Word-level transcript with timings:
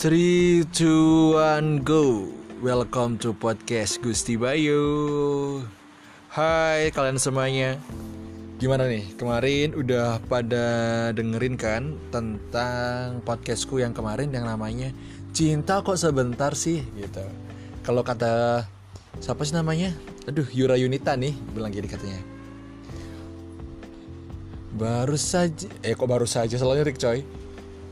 3, 0.00 0.64
2, 0.64 1.36
1, 1.36 1.84
go. 1.84 2.24
Welcome 2.64 3.20
to 3.20 3.36
podcast 3.36 4.00
Gusti 4.00 4.32
Bayu. 4.32 4.80
Hai 6.32 6.88
kalian 6.88 7.20
semuanya. 7.20 7.76
Gimana 8.56 8.88
nih, 8.88 9.04
kemarin 9.20 9.76
udah 9.76 10.16
pada 10.24 10.64
dengerin 11.12 11.60
kan 11.60 12.00
Tentang 12.08 13.20
podcastku 13.28 13.76
yang 13.76 13.92
kemarin 13.92 14.32
yang 14.32 14.48
namanya 14.48 14.88
Cinta 15.36 15.84
kok 15.84 16.00
sebentar 16.00 16.56
sih 16.56 16.80
gitu. 16.96 17.20
Kalau 17.84 18.00
kata 18.00 18.64
Siapa 19.20 19.44
sih 19.44 19.52
namanya? 19.52 19.92
Aduh, 20.24 20.48
Yura 20.48 20.80
Yunita 20.80 21.12
nih 21.12 21.36
Bilang 21.52 21.76
gini 21.76 21.84
katanya. 21.84 22.24
Baru 24.80 25.20
saja 25.20 25.68
Eh 25.84 25.92
kok 25.92 26.08
baru 26.08 26.24
saja, 26.24 26.56
selalu 26.56 26.88
Rick 26.88 26.96
coy 26.96 27.20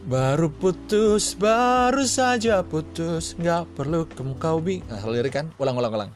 Baru 0.09 0.49
putus, 0.49 1.37
baru 1.37 2.01
saja 2.09 2.65
putus. 2.65 3.37
Gak 3.37 3.69
perlu 3.77 4.09
kamu 4.09 4.41
kau 4.41 4.57
bing 4.57 4.81
Nah 4.89 5.05
lirik 5.05 5.37
kan, 5.37 5.53
ulang 5.61 5.77
ulang 5.77 5.93
ulang. 5.93 6.11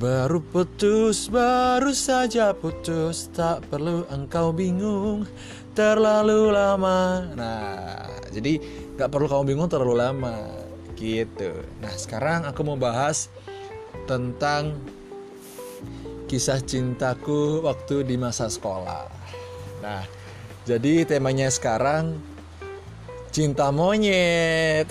Baru 0.00 0.40
putus, 0.40 1.28
baru 1.28 1.92
saja 1.92 2.56
putus. 2.56 3.28
Tak 3.36 3.68
perlu 3.68 4.08
engkau 4.08 4.56
bingung. 4.56 5.28
Terlalu 5.76 6.56
lama. 6.56 7.28
Nah, 7.36 8.08
jadi 8.32 8.56
gak 8.96 9.12
perlu 9.12 9.28
kamu 9.28 9.44
bingung 9.52 9.68
terlalu 9.68 10.00
lama. 10.00 10.40
Gitu. 10.96 11.52
Nah 11.84 11.92
sekarang 12.00 12.48
aku 12.48 12.64
mau 12.64 12.80
bahas 12.80 13.28
Tentang 14.08 14.80
Kisah 16.32 16.64
cintaku 16.64 17.60
waktu 17.60 18.08
di 18.08 18.16
masa 18.16 18.48
sekolah. 18.48 19.04
Nah, 19.84 20.00
jadi 20.64 21.02
temanya 21.02 21.50
sekarang 21.50 22.29
Cinta 23.30 23.70
monyet. 23.70 24.90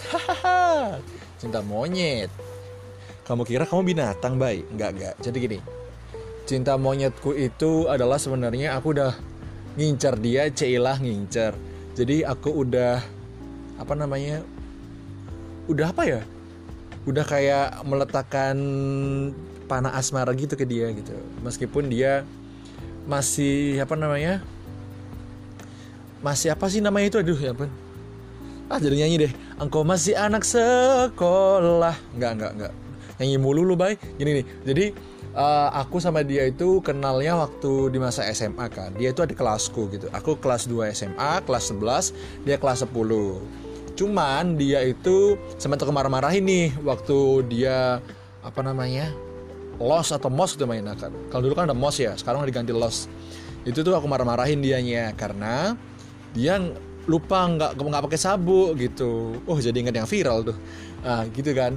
Cinta 1.43 1.59
monyet. 1.59 2.31
Kamu 3.27 3.43
kira 3.43 3.67
kamu 3.67 3.91
binatang, 3.91 4.39
baik? 4.39 4.63
Enggak, 4.71 4.89
enggak. 4.95 5.15
Jadi 5.19 5.37
gini. 5.43 5.59
Cinta 6.47 6.79
monyetku 6.79 7.35
itu 7.35 7.91
adalah 7.91 8.15
sebenarnya 8.15 8.79
aku 8.79 8.95
udah 8.95 9.11
ngincar 9.75 10.15
dia, 10.23 10.47
Ceilah 10.47 11.03
ngincar. 11.03 11.51
Jadi 11.99 12.23
aku 12.23 12.63
udah 12.63 13.03
apa 13.75 13.93
namanya? 13.99 14.39
Udah 15.67 15.91
apa 15.91 16.07
ya? 16.07 16.21
Udah 17.03 17.27
kayak 17.27 17.83
meletakkan 17.83 18.55
panah 19.67 19.99
asmara 19.99 20.31
gitu 20.31 20.55
ke 20.55 20.63
dia 20.63 20.87
gitu. 20.95 21.11
Meskipun 21.43 21.91
dia 21.91 22.23
masih 23.03 23.83
apa 23.83 23.99
namanya? 23.99 24.39
Masih 26.23 26.55
apa 26.55 26.71
sih 26.71 26.79
namanya 26.79 27.11
itu? 27.11 27.19
Aduh, 27.19 27.35
ya 27.35 27.51
ampun 27.51 27.88
ah 28.69 28.79
jadi 28.79 29.05
nyanyi 29.05 29.27
deh. 29.27 29.31
Engkau 29.57 29.81
masih 29.83 30.15
anak 30.15 30.45
sekolah. 30.45 31.97
Nggak 32.15 32.31
nggak 32.37 32.51
nggak. 32.61 32.73
Nyanyi 33.19 33.35
mulu 33.41 33.65
lu 33.65 33.75
bay. 33.75 33.97
Gini 34.15 34.39
nih. 34.39 34.45
Jadi 34.63 34.85
uh, 35.33 35.69
aku 35.73 35.97
sama 35.99 36.21
dia 36.21 36.47
itu 36.47 36.79
kenalnya 36.79 37.35
waktu 37.35 37.91
di 37.91 37.97
masa 37.97 38.23
SMA 38.31 38.69
kan. 38.69 38.93
Dia 38.95 39.11
itu 39.11 39.25
ada 39.25 39.33
kelasku 39.33 39.89
gitu. 39.91 40.07
Aku 40.13 40.37
kelas 40.37 40.69
2 40.69 40.93
SMA 40.93 41.43
kelas 41.43 41.73
11 41.75 42.47
dia 42.47 42.55
kelas 42.55 42.85
10 42.85 43.69
cuman 43.99 44.55
dia 44.55 44.79
itu 44.87 45.35
sempat 45.59 45.83
kemarah-marahin 45.83 46.47
nih 46.47 46.71
waktu 46.87 47.43
dia 47.51 47.99
apa 48.39 48.63
namanya 48.63 49.11
los 49.75 50.15
atau 50.15 50.31
mos 50.31 50.55
gitu 50.55 50.63
mainnya 50.63 50.95
kan 50.95 51.11
kalau 51.27 51.43
dulu 51.43 51.59
kan 51.59 51.67
ada 51.67 51.75
mos 51.75 51.99
ya 51.99 52.15
sekarang 52.15 52.47
diganti 52.47 52.71
los 52.71 53.11
itu 53.67 53.83
tuh 53.83 53.91
aku 53.91 54.07
marah-marahin 54.07 54.63
dianya 54.63 55.11
karena 55.19 55.75
dia 56.31 56.63
lupa 57.09 57.49
nggak 57.49 57.73
nggak 57.73 58.03
pakai 58.05 58.19
sabuk 58.21 58.77
gitu. 58.77 59.41
Oh 59.49 59.57
jadi 59.57 59.73
ingat 59.73 59.97
yang 59.97 60.05
viral 60.05 60.45
tuh. 60.45 60.57
Ah 61.01 61.25
gitu 61.33 61.57
kan. 61.57 61.73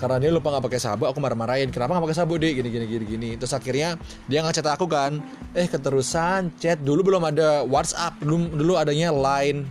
Karena 0.00 0.18
dia 0.18 0.34
lupa 0.34 0.50
nggak 0.50 0.64
pakai 0.66 0.80
sabuk 0.80 1.06
aku 1.06 1.20
marah-marahin 1.20 1.68
kenapa 1.70 1.94
nggak 1.94 2.10
pakai 2.10 2.18
sabuk 2.18 2.40
deh 2.40 2.56
gini 2.56 2.72
gini 2.72 2.86
gini 2.88 3.04
gini. 3.04 3.30
Terus 3.36 3.52
akhirnya 3.52 4.00
dia 4.26 4.40
ngechat 4.40 4.66
aku 4.66 4.88
kan 4.88 5.20
eh 5.52 5.68
keterusan 5.68 6.50
chat 6.56 6.80
dulu 6.80 7.12
belum 7.12 7.22
ada 7.28 7.62
WhatsApp 7.68 8.16
belum 8.24 8.56
dulu 8.56 8.80
adanya 8.80 9.12
Line. 9.12 9.68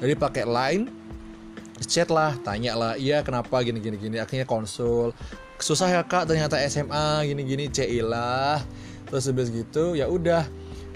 Jadi 0.00 0.12
pakai 0.16 0.48
Line 0.48 0.84
chat 1.82 2.10
lah 2.10 2.34
tanya 2.40 2.74
lah 2.74 2.92
iya 2.96 3.20
kenapa? 3.20 3.60
Gini 3.62 3.78
gini 3.78 4.00
gini. 4.00 4.16
Akhirnya 4.18 4.48
konsul 4.48 5.12
susah 5.62 5.86
ya 5.94 6.02
kak 6.02 6.26
ternyata 6.26 6.58
SMA 6.66 7.22
gini 7.22 7.46
gini 7.46 7.64
cilah 7.70 8.58
terus 9.06 9.30
habis 9.30 9.46
gitu 9.46 9.94
ya 9.94 10.10
udah 10.10 10.42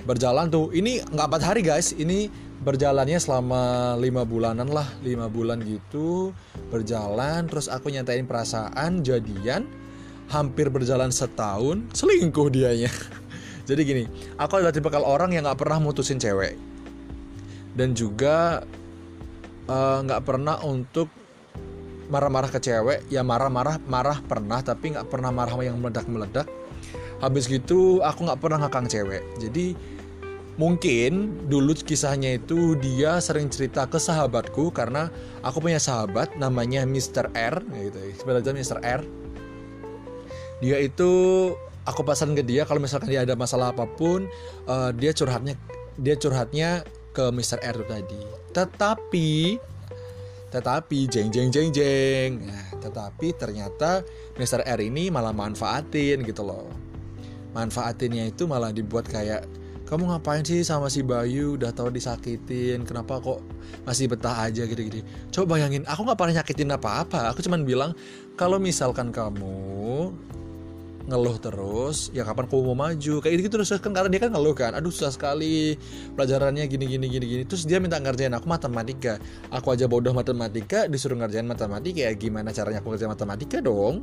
berjalan 0.03 0.51
tuh. 0.51 0.75
Ini 0.75 1.07
nggak 1.07 1.27
empat 1.31 1.43
hari 1.47 1.63
guys. 1.63 1.95
Ini 1.95 2.46
berjalannya 2.63 3.21
selama 3.21 3.95
lima 4.01 4.25
bulanan 4.25 4.69
lah 4.71 4.89
lima 5.05 5.29
bulan 5.29 5.61
gitu. 5.61 6.33
Berjalan 6.73 7.45
terus 7.51 7.69
aku 7.69 7.93
nyatain 7.93 8.25
perasaan 8.25 9.05
jadian. 9.05 9.69
Hampir 10.27 10.73
berjalan 10.75 11.15
setahun 11.15 11.87
selingkuh 11.95 12.51
dianya. 12.51 12.91
Jadi 13.69 13.81
gini 13.83 14.05
aku 14.39 14.59
adalah 14.59 14.75
tipe 14.75 14.91
orang 14.91 15.35
yang 15.35 15.47
nggak 15.47 15.61
pernah 15.61 15.79
mutusin 15.79 16.19
cewek. 16.19 16.59
Dan 17.77 17.93
juga 17.93 18.65
eh, 19.69 19.99
nggak 20.03 20.21
uh, 20.23 20.25
pernah 20.25 20.57
untuk 20.65 21.13
marah-marah 22.11 22.51
ke 22.51 22.59
cewek. 22.59 23.07
Ya 23.13 23.23
marah-marah 23.23 23.79
marah 23.87 24.19
pernah 24.25 24.63
tapi 24.65 24.97
nggak 24.97 25.07
pernah 25.07 25.31
marah 25.31 25.55
yang 25.63 25.79
meledak-meledak. 25.79 26.49
Habis 27.23 27.49
gitu 27.49 28.03
aku 28.03 28.27
nggak 28.27 28.41
pernah 28.43 28.67
ngakang 28.67 28.91
cewek. 28.91 29.23
Jadi 29.39 29.96
Mungkin 30.57 31.45
dulu 31.53 31.77
kisahnya 31.77 32.41
itu 32.41 32.81
dia 32.81 33.21
sering 33.21 33.53
cerita 33.53 33.85
ke 33.85 34.01
sahabatku 34.01 34.73
karena 34.73 35.13
aku 35.45 35.61
punya 35.61 35.77
sahabat 35.77 36.33
namanya 36.41 36.89
Mr. 36.89 37.29
R 37.37 37.61
gitu. 37.77 38.01
Sebenarnya 38.25 38.57
Mr. 38.57 38.79
R. 38.81 39.05
Dia 40.65 40.81
itu 40.81 41.13
aku 41.85 42.01
pesan 42.09 42.33
ke 42.33 42.41
dia 42.41 42.65
kalau 42.65 42.81
misalkan 42.81 43.13
dia 43.13 43.29
ada 43.29 43.37
masalah 43.37 43.77
apa 43.77 43.85
pun, 43.85 44.25
uh, 44.65 44.97
dia 44.97 45.13
curhatnya 45.13 45.61
dia 46.01 46.17
curhatnya 46.17 46.89
ke 47.13 47.29
Mr. 47.29 47.61
R 47.61 47.77
itu 47.77 47.87
tadi. 47.93 48.23
Tetapi 48.57 49.31
tetapi 50.57 50.99
jeng 51.13 51.29
jeng 51.29 51.53
jeng 51.53 51.69
jeng. 51.69 52.49
Nah, 52.49 52.81
tetapi 52.81 53.37
ternyata 53.37 54.01
Mr. 54.41 54.65
R 54.65 54.81
ini 54.81 55.13
malah 55.13 55.37
manfaatin 55.37 56.25
gitu 56.25 56.41
loh. 56.41 56.73
Manfaatinnya 57.53 58.33
itu 58.33 58.49
malah 58.49 58.73
dibuat 58.73 59.05
kayak 59.05 59.45
kamu 59.87 60.11
ngapain 60.11 60.43
sih 60.43 60.67
sama 60.67 60.91
si 60.91 61.07
Bayu? 61.07 61.55
Udah 61.55 61.71
tahu 61.71 61.95
disakitin. 61.95 62.83
Kenapa 62.83 63.23
kok 63.23 63.39
masih 63.87 64.11
betah 64.11 64.35
aja? 64.43 64.67
Gitu-gitu 64.67 65.07
coba 65.31 65.57
bayangin 65.57 65.87
aku 65.87 66.03
nggak 66.03 66.19
pernah 66.19 66.35
nyakitin 66.43 66.75
apa-apa. 66.75 67.31
Aku 67.31 67.41
cuman 67.47 67.63
bilang 67.63 67.95
kalau 68.35 68.59
misalkan 68.59 69.15
kamu 69.15 70.11
ngeluh 71.07 71.39
terus 71.39 72.11
ya 72.11 72.27
kapan 72.27 72.51
kamu 72.51 72.75
mau 72.75 72.91
maju? 72.91 73.23
Kayak 73.23 73.47
gitu 73.47 73.63
terus. 73.63 73.71
Kan 73.79 73.95
karena 73.95 74.11
dia 74.11 74.27
kan 74.27 74.35
ngeluh 74.35 74.59
kan. 74.59 74.75
Aduh 74.75 74.91
susah 74.91 75.15
sekali 75.15 75.79
pelajarannya 76.19 76.67
gini 76.67 76.91
gini 76.91 77.07
gini 77.07 77.27
gini 77.31 77.43
terus 77.47 77.63
dia 77.63 77.79
minta 77.79 78.03
ngerjain 78.03 78.35
aku 78.35 78.51
matematika. 78.51 79.23
Aku 79.55 79.71
aja 79.71 79.87
bodoh 79.87 80.11
matematika 80.11 80.91
disuruh 80.91 81.15
ngerjain 81.15 81.47
matematika. 81.47 82.11
Ya 82.11 82.13
gimana 82.19 82.51
caranya 82.51 82.83
aku 82.83 82.91
ngerjain 82.91 83.15
matematika 83.15 83.63
dong 83.63 84.03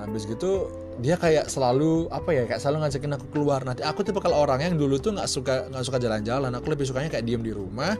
nah 0.00 0.08
habis 0.08 0.24
gitu 0.24 0.72
dia 1.00 1.16
kayak 1.16 1.48
selalu 1.48 2.08
apa 2.12 2.30
ya 2.32 2.44
kayak 2.44 2.60
selalu 2.60 2.84
ngajakin 2.86 3.12
aku 3.16 3.26
keluar. 3.32 3.60
Nanti 3.64 3.80
aku 3.80 4.04
tipe 4.04 4.20
kalau 4.20 4.36
orang 4.44 4.60
yang 4.60 4.74
dulu 4.76 5.00
tuh 5.00 5.16
nggak 5.16 5.28
suka 5.28 5.68
nggak 5.72 5.84
suka 5.84 5.98
jalan-jalan. 5.98 6.52
Aku 6.60 6.68
lebih 6.68 6.84
sukanya 6.84 7.08
kayak 7.08 7.24
diem 7.24 7.40
di 7.40 7.52
rumah. 7.56 7.96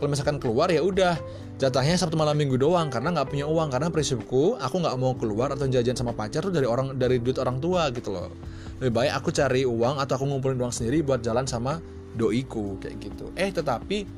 Kalau 0.00 0.08
misalkan 0.08 0.40
keluar 0.40 0.72
ya 0.72 0.80
udah 0.80 1.20
jatahnya 1.60 1.98
sabtu 1.98 2.14
malam 2.16 2.38
minggu 2.38 2.56
doang 2.56 2.88
karena 2.88 3.12
nggak 3.12 3.28
punya 3.28 3.44
uang. 3.44 3.68
Karena 3.68 3.92
prinsipku 3.92 4.56
aku 4.56 4.76
nggak 4.80 4.96
mau 4.96 5.12
keluar 5.18 5.52
atau 5.52 5.68
jajan 5.68 5.94
sama 5.94 6.16
pacar 6.16 6.40
tuh 6.40 6.54
dari 6.54 6.64
orang 6.64 6.96
dari 6.96 7.20
duit 7.20 7.36
orang 7.36 7.60
tua 7.60 7.92
gitu 7.92 8.16
loh. 8.16 8.32
Lebih 8.80 8.92
baik 8.96 9.12
aku 9.20 9.28
cari 9.34 9.62
uang 9.68 10.00
atau 10.00 10.16
aku 10.16 10.24
ngumpulin 10.24 10.56
uang 10.56 10.72
sendiri 10.72 11.04
buat 11.04 11.20
jalan 11.20 11.44
sama 11.44 11.84
doiku 12.16 12.80
kayak 12.80 12.96
gitu. 13.02 13.28
Eh 13.36 13.52
tetapi 13.52 14.08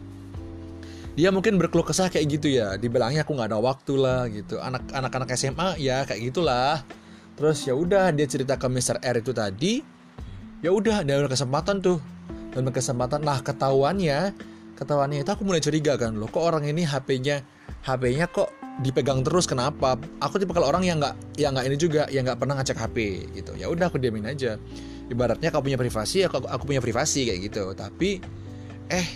dia 1.19 1.35
mungkin 1.35 1.59
berkeluh 1.59 1.83
kesah 1.83 2.07
kayak 2.07 2.39
gitu 2.39 2.47
ya. 2.47 2.79
Dibilangnya 2.79 3.27
aku 3.27 3.35
nggak 3.35 3.51
ada 3.51 3.59
waktu 3.59 3.93
lah 3.99 4.31
gitu. 4.31 4.63
Anak 4.63 4.87
anak 4.95 5.11
anak 5.19 5.29
SMA 5.35 5.83
ya 5.83 6.07
kayak 6.07 6.31
gitulah 6.31 6.87
terus 7.41 7.65
ya 7.65 7.73
udah 7.73 8.13
dia 8.13 8.29
cerita 8.29 8.61
ke 8.61 8.69
Mr. 8.69 9.01
R 9.01 9.17
itu 9.25 9.33
tadi. 9.33 9.81
Ya 10.61 10.77
udah 10.77 11.01
ada 11.01 11.25
kesempatan 11.25 11.81
tuh. 11.81 11.97
Dan 12.53 12.69
kesempatan 12.69 13.25
nah 13.25 13.41
ketahuannya. 13.41 14.37
Ketahuannya 14.77 15.25
itu 15.25 15.31
aku 15.33 15.49
mulai 15.49 15.65
curiga 15.65 15.97
kan 15.97 16.17
loh 16.17 16.29
kok 16.29 16.41
orang 16.41 16.65
ini 16.69 16.85
HP-nya 16.85 17.45
HP-nya 17.85 18.29
kok 18.29 18.53
dipegang 18.85 19.25
terus 19.25 19.49
kenapa? 19.49 19.97
Aku 20.21 20.37
tipe 20.37 20.53
kalau 20.53 20.69
orang 20.69 20.85
yang 20.85 21.01
nggak 21.01 21.41
yang 21.41 21.57
nggak 21.57 21.67
ini 21.69 21.77
juga 21.81 22.03
yang 22.13 22.29
nggak 22.29 22.41
pernah 22.41 22.61
ngecek 22.61 22.77
HP 22.77 22.97
gitu. 23.41 23.57
Ya 23.57 23.73
udah 23.73 23.89
aku 23.89 23.97
diamin 23.97 24.29
aja. 24.29 24.61
Ibaratnya 25.09 25.49
kau 25.49 25.65
punya 25.65 25.81
privasi 25.81 26.29
aku, 26.29 26.45
aku 26.45 26.65
punya 26.69 26.85
privasi 26.85 27.29
kayak 27.29 27.41
gitu. 27.49 27.73
Tapi 27.73 28.21
eh 28.93 29.09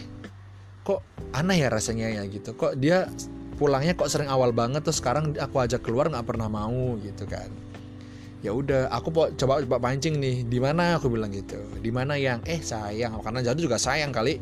kok 0.85 1.01
aneh 1.37 1.65
ya 1.65 1.69
rasanya 1.69 2.09
ya 2.09 2.23
gitu. 2.29 2.57
Kok 2.57 2.77
dia 2.81 3.09
pulangnya 3.61 3.93
kok 3.95 4.11
sering 4.11 4.29
awal 4.29 4.51
banget 4.51 4.81
terus 4.85 4.99
sekarang 4.99 5.33
aku 5.37 5.61
ajak 5.61 5.81
keluar 5.85 6.11
nggak 6.11 6.27
pernah 6.27 6.51
mau 6.51 6.99
gitu 7.01 7.25
kan 7.25 7.47
ya 8.45 8.53
udah 8.53 8.93
aku 8.93 9.09
coba 9.41 9.65
coba 9.65 9.77
pancing 9.81 10.21
nih. 10.21 10.45
Di 10.45 10.61
mana? 10.61 11.01
Aku 11.01 11.09
bilang 11.09 11.33
gitu. 11.33 11.57
Di 11.81 11.89
mana 11.89 12.21
yang? 12.21 12.45
Eh 12.45 12.61
sayang. 12.61 13.17
Karena 13.25 13.41
jatuh 13.41 13.65
juga 13.65 13.81
sayang 13.81 14.13
kali. 14.13 14.37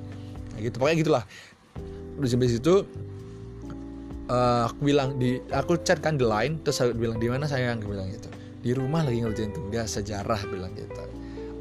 Nah, 0.52 0.58
gitu. 0.58 0.82
Pokoknya 0.82 0.96
gitulah. 0.99 1.25
Udah 2.19 2.28
sampai 2.28 2.50
situ 2.50 2.82
uh, 4.26 4.66
aku 4.66 4.90
bilang 4.90 5.16
di 5.22 5.38
aku 5.54 5.78
chat 5.87 6.02
kan 6.02 6.19
di 6.19 6.26
line 6.26 6.60
terus 6.66 6.82
aku 6.82 6.99
bilang 6.99 7.22
di 7.22 7.31
mana 7.31 7.46
sayang? 7.46 7.78
Aku 7.78 7.94
bilang 7.94 8.10
gitu. 8.10 8.26
Di 8.62 8.75
rumah 8.75 9.06
lagi 9.06 9.22
ngerjain 9.22 9.54
tugas 9.54 9.94
sejarah 9.94 10.43
bilang 10.50 10.75
gitu. 10.75 10.99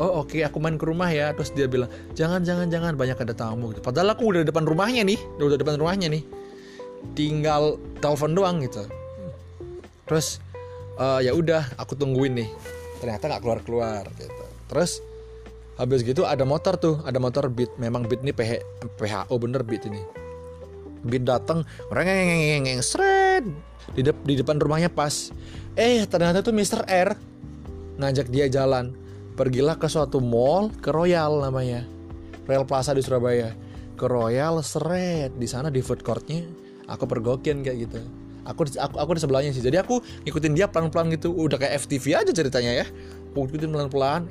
Oh 0.01 0.25
oke 0.25 0.33
okay, 0.33 0.41
aku 0.41 0.57
main 0.57 0.81
ke 0.81 0.85
rumah 0.89 1.13
ya. 1.13 1.37
Terus 1.37 1.53
dia 1.53 1.69
bilang 1.69 1.93
jangan 2.17 2.41
jangan 2.41 2.73
jangan 2.73 2.97
banyak 2.97 3.21
ada 3.21 3.37
tamu. 3.37 3.69
Gitu. 3.69 3.85
padahal 3.85 4.17
aku 4.17 4.33
udah 4.33 4.41
depan 4.41 4.65
rumahnya 4.65 5.05
nih. 5.05 5.21
Udah 5.37 5.61
depan 5.61 5.77
rumahnya 5.77 6.09
nih. 6.09 6.25
Tinggal 7.13 7.77
telepon 8.01 8.33
doang 8.33 8.65
gitu. 8.65 8.81
Terus 10.09 10.41
uh, 10.97 11.19
ya 11.23 11.31
udah 11.31 11.77
aku 11.79 11.95
tungguin 11.95 12.35
nih. 12.35 12.49
Ternyata 12.99 13.29
nggak 13.31 13.41
keluar 13.41 13.59
keluar 13.63 14.03
gitu. 14.17 14.43
Terus 14.71 15.03
habis 15.79 16.03
gitu 16.03 16.27
ada 16.27 16.43
motor 16.43 16.77
tuh 16.77 17.01
ada 17.07 17.17
motor 17.17 17.47
beat 17.49 17.71
memang 17.79 18.05
beat 18.05 18.21
nih 18.21 18.35
PH, 18.35 18.51
PHO 18.99 19.35
bener 19.39 19.61
beat 19.63 19.85
ini. 19.87 20.01
Beat 21.01 21.25
datang 21.25 21.65
yang 21.93 22.83
seret 22.83 23.45
di, 23.97 24.01
de 24.05 24.13
di 24.25 24.37
depan 24.37 24.61
rumahnya 24.61 24.91
pas. 24.91 25.33
Eh 25.73 26.03
ternyata 26.05 26.43
tuh 26.43 26.53
Mr. 26.53 26.85
R 26.85 27.09
ngajak 27.97 28.27
dia 28.29 28.47
jalan. 28.51 28.93
Pergilah 29.31 29.79
ke 29.79 29.87
suatu 29.87 30.19
mall 30.19 30.69
ke 30.83 30.91
Royal 30.91 31.41
namanya. 31.41 31.87
Royal 32.45 32.67
Plaza 32.67 32.91
di 32.93 33.01
Surabaya. 33.01 33.55
Ke 33.95 34.05
Royal 34.05 34.59
seret 34.61 35.33
di 35.39 35.47
sana 35.47 35.73
di 35.73 35.81
food 35.81 36.03
courtnya. 36.05 36.45
Aku 36.91 37.07
pergokin 37.07 37.63
kayak 37.63 37.77
gitu 37.87 38.01
aku 38.45 38.67
aku 38.77 38.95
aku 38.97 39.11
di 39.17 39.21
sebelahnya 39.21 39.51
sih. 39.53 39.63
Jadi 39.63 39.77
aku 39.77 40.01
ngikutin 40.27 40.53
dia 40.53 40.65
pelan 40.69 40.89
pelan 40.93 41.09
gitu. 41.13 41.33
Udah 41.33 41.57
kayak 41.61 41.81
FTV 41.85 42.05
aja 42.17 42.31
ceritanya 42.31 42.83
ya. 42.83 42.85
Aku 43.33 43.47
ikutin 43.47 43.71
pelan 43.71 43.89
pelan 43.89 44.21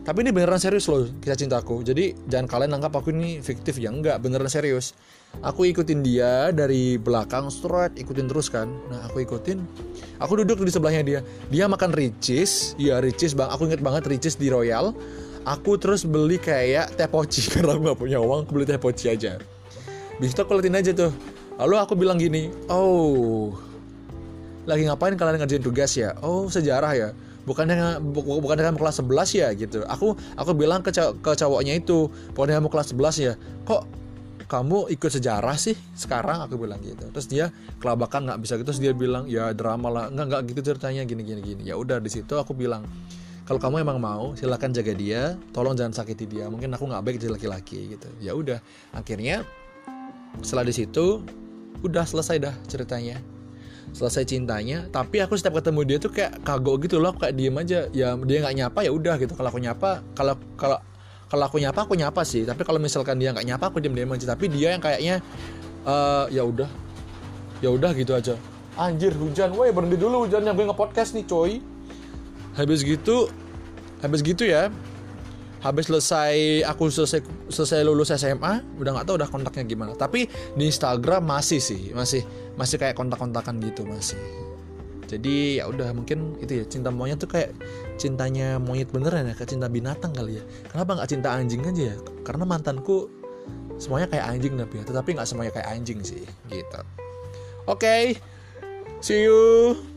tapi 0.00 0.24
ini 0.24 0.32
beneran 0.32 0.56
serius 0.56 0.88
loh 0.88 1.04
kisah 1.20 1.36
cintaku 1.36 1.84
jadi 1.84 2.16
jangan 2.24 2.48
kalian 2.48 2.72
anggap 2.80 2.96
aku 2.96 3.12
ini 3.12 3.44
fiktif. 3.44 3.76
Ya 3.76 3.92
enggak 3.92 4.24
beneran 4.24 4.48
serius. 4.48 4.96
Aku 5.44 5.68
ikutin 5.68 6.00
dia 6.00 6.48
dari 6.56 6.96
belakang 6.96 7.52
straight 7.52 7.92
ikutin 8.00 8.24
terus 8.24 8.48
kan. 8.48 8.72
Nah 8.88 9.04
aku 9.04 9.20
ikutin. 9.28 9.60
Aku 10.16 10.40
duduk 10.40 10.64
di 10.64 10.72
sebelahnya 10.72 11.04
dia. 11.04 11.20
Dia 11.52 11.68
makan 11.68 11.92
ricis. 11.92 12.72
Ya 12.80 12.96
ricis 13.04 13.36
bang 13.36 13.52
aku 13.52 13.68
inget 13.68 13.84
banget 13.84 14.08
ricis 14.08 14.40
di 14.40 14.48
Royal. 14.48 14.96
Aku 15.44 15.76
terus 15.76 16.08
beli 16.08 16.40
kayak 16.40 16.96
teh 16.96 17.06
poci. 17.06 17.44
Karena 17.52 17.76
aku 17.76 17.92
gak 17.92 17.98
punya 18.00 18.18
uang 18.24 18.48
aku 18.48 18.56
beli 18.56 18.64
teh 18.64 18.80
poci 18.80 19.12
aja. 19.12 19.36
Bisa 20.16 20.48
aku 20.48 20.56
liatin 20.56 20.80
aja 20.80 20.90
tuh 20.96 21.12
Lalu 21.60 21.74
aku 21.76 21.92
bilang 21.92 22.16
gini, 22.16 22.48
oh, 22.72 23.52
lagi 24.64 24.88
ngapain 24.88 25.12
kalian 25.12 25.36
ngerjain 25.44 25.60
tugas 25.60 25.92
ya? 25.92 26.16
Oh, 26.24 26.48
sejarah 26.48 26.96
ya. 26.96 27.08
Bukannya 27.44 28.00
bu, 28.00 28.40
bukannya 28.40 28.64
kamu 28.64 28.80
kelas 28.80 29.04
11 29.04 29.36
ya? 29.36 29.48
Gitu. 29.52 29.84
Aku 29.84 30.16
aku 30.40 30.50
bilang 30.56 30.80
ke, 30.80 30.88
ke 30.94 31.30
cowoknya 31.36 31.76
itu, 31.76 32.08
pokoknya 32.32 32.64
kamu 32.64 32.68
kelas 32.72 32.96
11 32.96 33.16
ya. 33.20 33.32
Kok 33.68 33.82
kamu 34.48 34.88
ikut 34.88 35.10
sejarah 35.12 35.56
sih 35.60 35.76
sekarang? 35.92 36.48
Aku 36.48 36.56
bilang 36.56 36.80
gitu. 36.80 37.12
Terus 37.12 37.26
dia 37.28 37.52
kelabakan 37.76 38.28
nggak 38.28 38.38
bisa 38.40 38.56
gitu. 38.56 38.66
Terus 38.72 38.80
dia 38.80 38.92
bilang 38.96 39.28
ya 39.28 39.52
drama 39.52 39.92
lah. 39.92 40.04
Nggak 40.08 40.26
nggak 40.32 40.42
gitu 40.52 40.60
ceritanya. 40.72 41.04
Gini 41.04 41.22
gini 41.28 41.40
gini. 41.44 41.62
Ya 41.68 41.76
udah 41.76 42.00
di 42.00 42.08
situ 42.08 42.40
aku 42.40 42.56
bilang 42.56 42.88
kalau 43.44 43.60
kamu 43.60 43.84
emang 43.84 43.98
mau 44.00 44.32
silakan 44.32 44.72
jaga 44.72 44.92
dia. 44.96 45.36
Tolong 45.52 45.76
jangan 45.76 45.92
sakiti 45.92 46.24
dia. 46.24 46.48
Mungkin 46.48 46.72
aku 46.72 46.88
nggak 46.88 47.02
baik 47.04 47.16
jadi 47.20 47.32
laki-laki 47.36 47.96
gitu. 47.96 48.08
Ya 48.20 48.32
udah. 48.32 48.60
Akhirnya 48.96 49.44
setelah 50.44 50.68
di 50.68 50.74
situ 50.76 51.24
udah 51.84 52.04
selesai 52.04 52.36
dah 52.40 52.54
ceritanya. 52.66 53.20
Selesai 53.90 54.22
cintanya 54.22 54.86
tapi 54.94 55.18
aku 55.18 55.34
setiap 55.34 55.58
ketemu 55.58 55.80
dia 55.82 55.98
tuh 55.98 56.14
kayak 56.14 56.40
kagok 56.46 56.86
gitu 56.86 57.02
loh. 57.02 57.12
Kayak 57.16 57.34
diem 57.34 57.56
aja. 57.58 57.80
Ya 57.90 58.14
dia 58.14 58.38
nggak 58.44 58.56
nyapa 58.56 58.78
ya 58.86 58.90
udah 58.94 59.14
gitu. 59.18 59.32
Kalau 59.34 59.48
aku 59.50 59.60
nyapa 59.60 60.04
kalau 60.14 60.34
kalau 60.54 60.78
kalau 61.30 61.44
aku 61.46 61.58
nyapa 61.58 61.80
aku 61.86 61.94
nyapa 61.98 62.22
sih. 62.22 62.46
Tapi 62.46 62.62
kalau 62.62 62.78
misalkan 62.78 63.18
dia 63.18 63.34
nggak 63.34 63.46
nyapa 63.46 63.64
aku 63.70 63.82
diem 63.82 63.94
diem 63.94 64.10
aja. 64.10 64.30
Tapi 64.30 64.46
dia 64.46 64.78
yang 64.78 64.82
kayaknya 64.82 65.24
uh, 65.84 66.30
ya 66.30 66.46
udah. 66.46 66.70
Ya 67.60 67.68
udah 67.74 67.90
gitu 67.92 68.14
aja. 68.14 68.38
Anjir 68.78 69.12
hujan. 69.18 69.50
Woi 69.52 69.74
berhenti 69.74 69.98
dulu 69.98 70.24
hujannya. 70.24 70.54
Gue 70.54 70.64
nge 70.70 70.76
podcast 70.78 71.10
nih 71.18 71.26
coy. 71.26 71.58
Habis 72.54 72.86
gitu 72.86 73.30
habis 74.00 74.24
gitu 74.24 74.48
ya 74.48 74.72
habis 75.60 75.92
selesai 75.92 76.64
aku 76.64 76.88
selesai 76.88 77.20
selesai 77.52 77.84
lulus 77.84 78.12
SMA 78.16 78.80
udah 78.80 78.90
nggak 78.96 79.06
tahu 79.06 79.16
udah 79.20 79.28
kontaknya 79.28 79.64
gimana. 79.68 79.92
Tapi 79.94 80.26
di 80.56 80.64
Instagram 80.64 81.28
masih 81.28 81.60
sih 81.60 81.92
masih 81.92 82.24
masih 82.56 82.76
kayak 82.80 82.96
kontak-kontakan 82.96 83.60
gitu 83.60 83.84
masih. 83.84 84.20
Jadi 85.10 85.58
ya 85.58 85.66
udah 85.66 85.90
mungkin 85.90 86.38
itu 86.38 86.62
ya 86.62 86.64
cinta 86.64 86.88
monyet 86.94 87.18
tuh 87.18 87.26
kayak 87.26 87.50
cintanya 87.98 88.62
monyet 88.62 88.88
beneran 88.94 89.26
ya 89.26 89.34
kayak 89.34 89.50
cinta 89.50 89.66
binatang 89.66 90.14
kali 90.14 90.38
ya. 90.38 90.44
Kenapa 90.70 90.96
nggak 90.96 91.08
cinta 91.10 91.28
anjing 91.34 91.60
aja 91.66 91.82
ya? 91.92 91.96
Karena 92.22 92.46
mantanku 92.46 93.10
semuanya 93.80 94.06
kayak 94.12 94.26
anjing 94.28 94.54
tapi 94.60 94.74
ya 94.76 94.84
tetapi 94.84 95.10
nggak 95.16 95.28
semuanya 95.28 95.52
kayak 95.56 95.68
anjing 95.72 96.00
sih 96.04 96.22
gitu. 96.52 96.80
Oke 97.66 97.80
okay, 97.80 98.04
see 99.00 99.24
you 99.26 99.89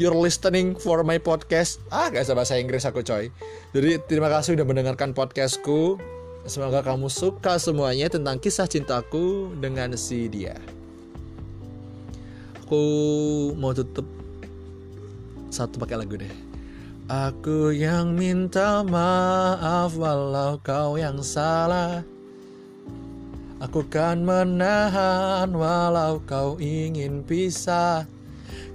you're 0.00 0.16
listening 0.16 0.72
for 0.72 1.04
my 1.04 1.20
podcast. 1.20 1.76
Ah, 1.92 2.08
gak 2.08 2.24
bisa 2.24 2.32
bahasa 2.32 2.56
Inggris 2.56 2.88
aku 2.88 3.04
coy. 3.04 3.28
Jadi 3.76 4.00
terima 4.08 4.32
kasih 4.32 4.56
udah 4.56 4.64
mendengarkan 4.64 5.12
podcastku. 5.12 6.00
Semoga 6.48 6.80
kamu 6.80 7.12
suka 7.12 7.60
semuanya 7.60 8.08
tentang 8.08 8.40
kisah 8.40 8.64
cintaku 8.64 9.52
dengan 9.60 9.92
si 10.00 10.32
dia. 10.32 10.56
Aku 12.64 12.80
mau 13.60 13.76
tutup 13.76 14.08
satu 15.52 15.76
pakai 15.76 16.00
lagu 16.00 16.16
deh. 16.16 16.32
Aku 17.12 17.68
yang 17.68 18.16
minta 18.16 18.80
maaf 18.80 20.00
walau 20.00 20.56
kau 20.64 20.96
yang 20.96 21.20
salah. 21.20 22.00
Aku 23.60 23.84
kan 23.92 24.24
menahan 24.24 25.52
walau 25.52 26.24
kau 26.24 26.56
ingin 26.56 27.20
pisah. 27.20 28.08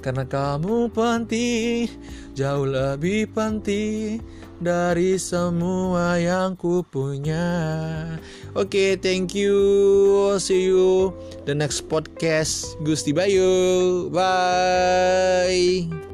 Karena 0.06 0.22
kamu 0.22 0.94
penting, 0.94 1.90
jauh 2.38 2.70
lebih 2.70 3.26
penting 3.34 4.22
dari 4.62 5.18
semua 5.18 6.22
yang 6.22 6.54
ku 6.54 6.86
punya. 6.86 7.42
Oke, 8.54 8.70
okay, 8.70 8.90
thank 9.02 9.34
you. 9.34 9.58
See 10.38 10.70
you 10.70 11.10
the 11.50 11.58
next 11.58 11.90
podcast. 11.90 12.78
Gusti 12.86 13.18
Bayu. 13.18 14.14
Bye. 14.14 16.05